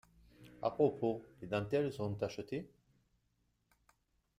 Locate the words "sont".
1.93-2.23